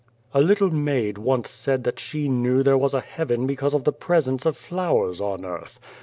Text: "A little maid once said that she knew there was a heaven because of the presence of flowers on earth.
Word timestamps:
"A 0.33 0.41
little 0.41 0.71
maid 0.71 1.19
once 1.19 1.51
said 1.51 1.83
that 1.83 1.99
she 1.99 2.27
knew 2.27 2.63
there 2.63 2.75
was 2.75 2.95
a 2.95 3.01
heaven 3.01 3.45
because 3.45 3.75
of 3.75 3.83
the 3.83 3.93
presence 3.93 4.47
of 4.47 4.57
flowers 4.57 5.21
on 5.21 5.45
earth. 5.45 5.79